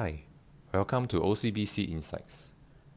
Hi, 0.00 0.22
welcome 0.72 1.08
to 1.08 1.18
OCBC 1.18 1.90
Insights. 1.90 2.50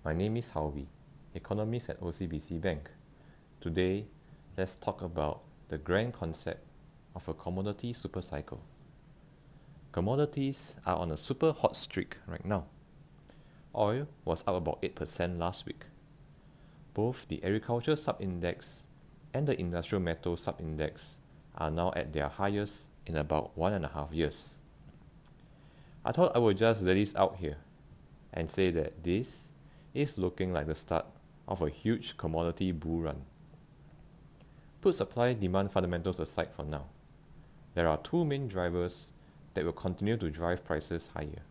My 0.06 0.14
name 0.14 0.38
is 0.38 0.52
Howie, 0.52 0.88
economist 1.34 1.90
at 1.90 2.00
OCBC 2.00 2.62
Bank. 2.62 2.92
Today, 3.60 4.06
let's 4.56 4.76
talk 4.76 5.02
about 5.02 5.42
the 5.70 5.80
grand 5.80 6.14
concept 6.14 6.64
of 7.16 7.28
a 7.28 7.34
commodity 7.34 7.92
supercycle. 7.92 8.60
Commodities 9.92 10.76
are 10.86 10.98
on 10.98 11.10
a 11.10 11.18
super 11.18 11.52
hot 11.52 11.76
streak 11.76 12.18
right 12.28 12.46
now. 12.46 12.66
Oil 13.76 14.08
was 14.24 14.44
up 14.46 14.54
about 14.54 14.80
8% 14.84 15.40
last 15.40 15.66
week. 15.66 15.86
Both 16.94 17.28
the 17.30 17.44
agriculture 17.44 17.96
subindex 17.96 18.84
and 19.34 19.48
the 19.48 19.60
industrial 19.60 20.04
metal 20.04 20.36
subindex 20.36 21.16
are 21.56 21.72
now 21.72 21.94
at 21.96 22.14
their 22.14 22.28
highest 22.28 22.90
in 23.08 23.16
about 23.16 23.58
one 23.58 23.74
and 23.74 23.86
a 23.86 23.90
half 23.90 24.14
years. 24.14 24.61
I 26.04 26.12
thought 26.12 26.36
I 26.36 26.40
would 26.40 26.58
just 26.58 26.82
lay 26.82 26.96
this 26.96 27.16
out 27.16 27.38
here 27.38 27.58
and 28.34 28.50
say 28.50 28.72
that 28.72 29.04
this 29.04 29.50
is 29.94 30.18
looking 30.18 30.52
like 30.52 30.68
the 30.68 30.76
start 30.76 31.06
of 31.48 31.62
a 31.62 31.70
huge 31.70 32.18
commodity 32.18 32.72
bull 32.72 33.02
run. 33.02 33.22
Put 34.82 34.96
supply 34.96 35.34
demand 35.34 35.72
fundamentals 35.72 36.20
aside 36.20 36.50
for 36.56 36.66
now. 36.66 36.86
There 37.76 37.88
are 37.88 37.98
two 37.98 38.26
main 38.26 38.48
drivers 38.48 39.12
that 39.54 39.64
will 39.64 39.74
continue 39.74 40.18
to 40.18 40.32
drive 40.32 40.66
prices 40.66 41.10
higher. 41.14 41.44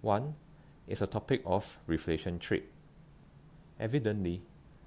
One 0.00 0.34
is 0.88 1.00
a 1.00 1.06
topic 1.06 1.42
of 1.46 1.78
reflation 1.88 2.40
trade. 2.40 2.64
Evidently, 3.78 4.42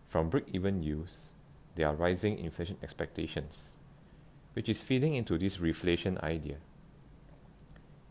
from 0.08 0.30
break 0.30 0.46
even 0.52 0.82
yields, 0.82 1.34
there 1.76 1.88
are 1.88 1.96
rising 1.96 2.38
inflation 2.40 2.78
expectations, 2.84 3.78
which 4.54 4.68
is 4.68 4.84
feeding 4.84 5.14
into 5.14 5.38
this 5.38 5.58
reflation 5.58 6.22
idea. 6.22 6.58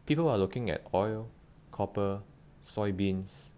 People 0.06 0.28
are 0.28 0.38
looking 0.38 0.70
at 0.70 0.86
oil, 0.94 1.28
copper, 1.72 2.20
soybeans, 2.62 3.50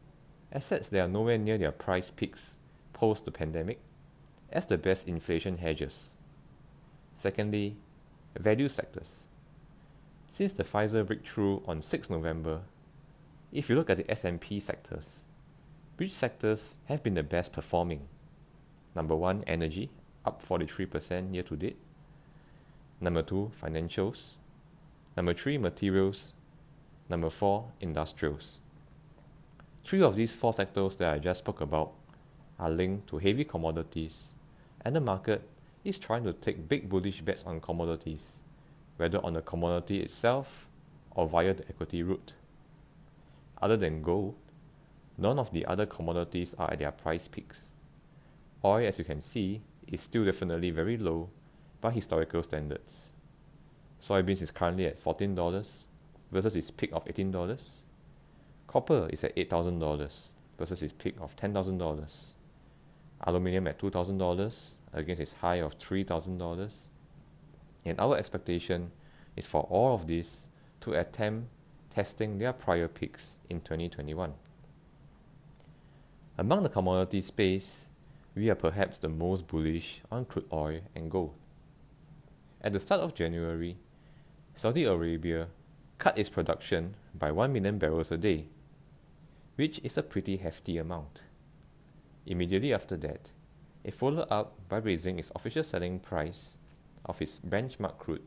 assets 0.50 0.88
that 0.88 1.00
are 1.00 1.08
nowhere 1.08 1.36
near 1.36 1.58
their 1.58 1.72
price 1.72 2.10
peaks 2.10 2.56
post 2.94 3.26
the 3.26 3.30
pandemic, 3.30 3.78
as 4.50 4.64
the 4.64 4.78
best 4.78 5.06
inflation 5.06 5.58
hedges. 5.58 6.16
Secondly, 7.12 7.76
value 8.38 8.68
sectors. 8.70 9.28
Since 10.26 10.54
the 10.54 10.64
Pfizer 10.64 11.06
breakthrough 11.06 11.60
on 11.66 11.82
6 11.82 12.08
November, 12.08 12.62
if 13.52 13.68
you 13.68 13.76
look 13.76 13.90
at 13.90 13.98
the 13.98 14.10
S&P 14.10 14.58
sectors, 14.58 15.26
which 15.98 16.14
sectors 16.14 16.78
have 16.86 17.02
been 17.02 17.14
the 17.14 17.22
best 17.22 17.52
performing? 17.52 18.08
Number 18.94 19.14
1, 19.14 19.44
energy, 19.46 19.90
up 20.24 20.42
43% 20.42 21.34
year 21.34 21.42
to 21.42 21.56
date. 21.56 21.78
Number 23.00 23.22
2, 23.22 23.52
financials. 23.60 24.36
Number 25.16 25.34
3, 25.34 25.58
materials, 25.58 26.32
Number 27.08 27.30
four, 27.30 27.72
industrials. 27.80 28.60
Three 29.82 30.02
of 30.02 30.16
these 30.16 30.34
four 30.34 30.52
sectors 30.52 30.96
that 30.96 31.14
I 31.14 31.18
just 31.18 31.38
spoke 31.38 31.62
about 31.62 31.92
are 32.58 32.70
linked 32.70 33.08
to 33.08 33.18
heavy 33.18 33.44
commodities, 33.44 34.34
and 34.84 34.94
the 34.94 35.00
market 35.00 35.48
is 35.84 35.98
trying 35.98 36.24
to 36.24 36.34
take 36.34 36.68
big 36.68 36.88
bullish 36.88 37.22
bets 37.22 37.44
on 37.44 37.60
commodities, 37.60 38.40
whether 38.98 39.24
on 39.24 39.32
the 39.32 39.40
commodity 39.40 40.00
itself 40.00 40.68
or 41.12 41.26
via 41.26 41.54
the 41.54 41.66
equity 41.68 42.02
route. 42.02 42.34
Other 43.62 43.78
than 43.78 44.02
gold, 44.02 44.34
none 45.16 45.38
of 45.38 45.50
the 45.52 45.64
other 45.64 45.86
commodities 45.86 46.54
are 46.58 46.70
at 46.70 46.78
their 46.78 46.92
price 46.92 47.26
peaks. 47.26 47.76
Oil, 48.64 48.86
as 48.86 48.98
you 48.98 49.04
can 49.04 49.22
see, 49.22 49.62
is 49.86 50.02
still 50.02 50.24
definitely 50.24 50.70
very 50.70 50.98
low 50.98 51.30
by 51.80 51.90
historical 51.90 52.42
standards. 52.42 53.12
Soybeans 54.00 54.42
is 54.42 54.50
currently 54.50 54.86
at 54.86 55.02
$14, 55.02 55.84
versus 56.30 56.56
its 56.56 56.70
peak 56.70 56.90
of 56.92 57.04
$18. 57.04 57.80
Copper 58.66 59.08
is 59.10 59.24
at 59.24 59.34
$8,000 59.36 60.28
versus 60.58 60.82
its 60.82 60.92
peak 60.92 61.16
of 61.20 61.36
$10,000. 61.36 62.30
Aluminium 63.26 63.66
at 63.66 63.78
$2,000 63.78 64.70
against 64.92 65.20
its 65.20 65.32
high 65.32 65.56
of 65.56 65.78
$3,000. 65.78 66.88
And 67.84 68.00
our 68.00 68.16
expectation 68.16 68.90
is 69.36 69.46
for 69.46 69.62
all 69.62 69.94
of 69.94 70.06
these 70.06 70.48
to 70.82 70.92
attempt 70.92 71.48
testing 71.90 72.38
their 72.38 72.52
prior 72.52 72.88
peaks 72.88 73.38
in 73.48 73.60
2021. 73.60 74.34
Among 76.36 76.62
the 76.62 76.68
commodity 76.68 77.20
space, 77.22 77.88
we 78.34 78.48
are 78.50 78.54
perhaps 78.54 78.98
the 78.98 79.08
most 79.08 79.46
bullish 79.48 80.02
on 80.10 80.24
crude 80.24 80.46
oil 80.52 80.80
and 80.94 81.10
gold. 81.10 81.34
At 82.60 82.72
the 82.72 82.80
start 82.80 83.00
of 83.00 83.14
January, 83.14 83.76
Saudi 84.54 84.84
Arabia 84.84 85.48
cut 86.08 86.18
its 86.18 86.30
production 86.30 86.94
by 87.14 87.30
1 87.30 87.52
million 87.52 87.76
barrels 87.76 88.10
a 88.10 88.16
day, 88.16 88.46
which 89.56 89.78
is 89.84 89.98
a 89.98 90.02
pretty 90.02 90.38
hefty 90.38 90.78
amount. 90.78 91.20
Immediately 92.24 92.72
after 92.72 92.96
that, 92.96 93.30
it 93.84 93.92
followed 93.92 94.26
up 94.30 94.54
by 94.70 94.78
raising 94.78 95.18
its 95.18 95.30
official 95.34 95.62
selling 95.62 95.98
price 95.98 96.56
of 97.04 97.20
its 97.20 97.40
benchmark 97.40 97.98
crude 97.98 98.22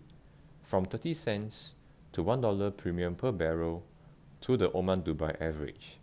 from 0.63 0.85
30 0.85 1.15
cents 1.15 1.73
to 2.11 2.23
$1 2.23 2.77
premium 2.77 3.15
per 3.15 3.31
barrel 3.31 3.83
to 4.41 4.57
the 4.57 4.71
Oman 4.75 5.01
Dubai 5.01 5.35
average. 5.41 5.97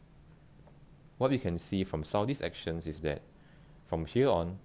What 1.19 1.31
we 1.31 1.39
can 1.39 1.59
see 1.59 1.85
from 1.85 2.03
Saudi's 2.03 2.43
actions 2.43 2.89
is 2.89 3.03
that 3.03 3.23
from 3.87 4.07
here 4.07 4.29
on, 4.29 4.59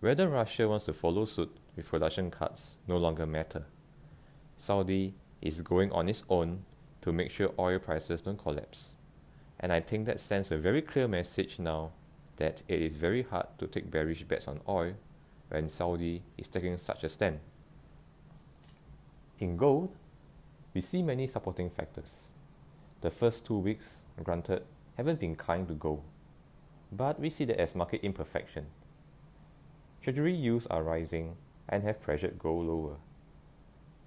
whether 0.00 0.28
Russia 0.28 0.68
wants 0.68 0.86
to 0.86 0.92
follow 0.92 1.26
suit 1.26 1.56
with 1.76 1.88
production 1.88 2.28
cuts 2.28 2.76
no 2.88 2.96
longer 2.96 3.26
matter. 3.26 3.66
Saudi 4.56 5.14
is 5.42 5.62
going 5.62 5.90
on 5.92 6.08
its 6.08 6.24
own 6.28 6.64
to 7.02 7.12
make 7.12 7.30
sure 7.30 7.54
oil 7.58 7.78
prices 7.78 8.22
don't 8.22 8.38
collapse. 8.38 8.96
And 9.58 9.72
I 9.72 9.80
think 9.80 10.06
that 10.06 10.20
sends 10.20 10.50
a 10.50 10.58
very 10.58 10.82
clear 10.82 11.08
message 11.08 11.58
now 11.58 11.92
that 12.36 12.62
it 12.68 12.80
is 12.80 12.96
very 12.96 13.22
hard 13.22 13.46
to 13.58 13.66
take 13.66 13.90
bearish 13.90 14.22
bets 14.22 14.48
on 14.48 14.60
oil 14.68 14.94
when 15.48 15.68
Saudi 15.68 16.22
is 16.38 16.48
taking 16.48 16.78
such 16.78 17.04
a 17.04 17.08
stand. 17.08 17.40
In 19.38 19.56
gold, 19.56 19.94
we 20.74 20.80
see 20.80 21.02
many 21.02 21.26
supporting 21.26 21.70
factors. 21.70 22.30
The 23.00 23.10
first 23.10 23.44
two 23.44 23.58
weeks, 23.58 24.04
granted, 24.22 24.62
haven't 24.96 25.20
been 25.20 25.34
kind 25.34 25.66
to 25.68 25.74
gold, 25.74 26.04
but 26.92 27.18
we 27.18 27.30
see 27.30 27.44
that 27.46 27.60
as 27.60 27.74
market 27.74 28.04
imperfection. 28.04 28.66
Treasury 30.02 30.34
yields 30.34 30.66
are 30.66 30.82
rising 30.82 31.36
and 31.68 31.82
have 31.82 32.00
pressured 32.00 32.38
gold 32.38 32.66
lower. 32.66 32.96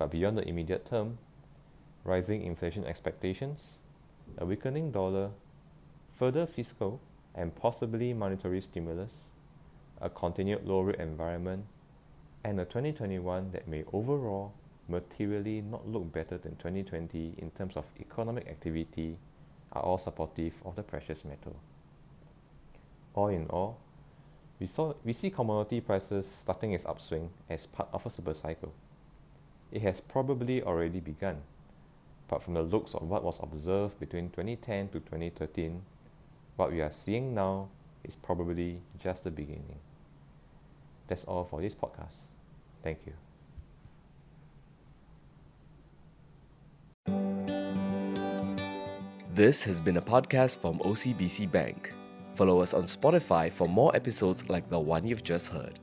But 0.03 0.11
beyond 0.11 0.37
the 0.37 0.45
immediate 0.45 0.85
term, 0.85 1.17
rising 2.03 2.41
inflation 2.43 2.83
expectations, 2.83 3.77
a 4.37 4.45
weakening 4.45 4.91
dollar, 4.91 5.29
further 6.11 6.45
fiscal 6.45 6.99
and 7.33 7.55
possibly 7.55 8.13
monetary 8.13 8.59
stimulus, 8.59 9.31
a 10.01 10.09
continued 10.09 10.67
low 10.67 10.81
rate 10.81 10.99
environment, 10.99 11.63
and 12.43 12.59
a 12.59 12.65
2021 12.65 13.51
that 13.51 13.65
may 13.65 13.85
overall 13.93 14.53
materially 14.89 15.61
not 15.61 15.87
look 15.87 16.11
better 16.11 16.37
than 16.37 16.57
2020 16.57 17.35
in 17.37 17.49
terms 17.51 17.77
of 17.77 17.85
economic 17.97 18.45
activity 18.49 19.17
are 19.71 19.83
all 19.83 19.97
supportive 19.97 20.55
of 20.65 20.75
the 20.75 20.83
precious 20.83 21.23
metal. 21.23 21.55
All 23.13 23.29
in 23.29 23.45
all, 23.45 23.79
we, 24.59 24.65
saw, 24.65 24.95
we 25.05 25.13
see 25.13 25.29
commodity 25.29 25.79
prices 25.79 26.27
starting 26.27 26.73
its 26.73 26.85
upswing 26.85 27.29
as 27.49 27.67
part 27.67 27.87
of 27.93 28.05
a 28.05 28.09
super 28.09 28.33
cycle. 28.33 28.73
It 29.73 29.81
has 29.81 29.99
probably 29.99 30.63
already 30.63 31.01
begun 31.01 31.41
but 32.33 32.41
from 32.41 32.55
the 32.55 32.63
looks 32.63 32.95
of 32.95 33.03
what 33.03 33.23
was 33.23 33.39
observed 33.43 33.99
between 33.99 34.29
2010 34.29 34.89
to 34.89 34.99
2013, 35.01 35.83
what 36.55 36.71
we 36.71 36.81
are 36.81 36.89
seeing 36.89 37.35
now 37.35 37.69
is 38.03 38.15
probably 38.15 38.81
just 38.97 39.23
the 39.23 39.29
beginning. 39.29 39.77
That's 41.05 41.25
all 41.25 41.43
for 41.43 41.61
this 41.61 41.75
podcast. 41.75 42.25
Thank 42.81 42.99
you. 43.05 43.13
This 49.35 49.63
has 49.63 49.79
been 49.79 49.97
a 49.97 50.01
podcast 50.01 50.57
from 50.57 50.79
OCBC 50.79 51.51
Bank. 51.51 51.93
Follow 52.33 52.61
us 52.61 52.73
on 52.73 52.85
Spotify 52.85 53.51
for 53.51 53.67
more 53.67 53.95
episodes 53.95 54.49
like 54.49 54.67
the 54.71 54.79
one 54.79 55.05
you've 55.05 55.23
just 55.23 55.49
heard. 55.49 55.79